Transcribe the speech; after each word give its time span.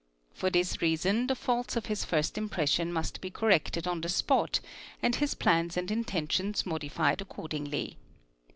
For 0.33 0.49
this 0.49 0.81
reason 0.81 1.27
the 1.27 1.35
faults 1.35 1.75
of 1.75 1.85
his 1.85 2.05
first 2.05 2.35
impression 2.35 2.91
must 2.91 3.21
be 3.21 3.29
corrected 3.29 3.85
on 3.85 4.01
the 4.01 4.09
spot 4.09 4.59
and 4.99 5.13
his 5.15 5.35
plans 5.35 5.77
and 5.77 5.91
intentions 5.91 6.65
modified 6.65 7.21
accordingly. 7.21 7.99